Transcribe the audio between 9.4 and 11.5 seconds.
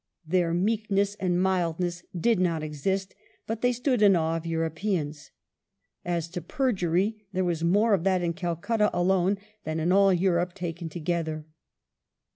than "in all Europe taken together."